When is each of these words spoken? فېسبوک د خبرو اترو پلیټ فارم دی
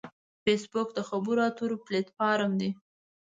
فېسبوک 0.43 0.89
د 0.93 0.99
خبرو 1.09 1.41
اترو 1.49 1.77
پلیټ 1.85 2.07
فارم 2.17 2.51
دی 2.61 2.69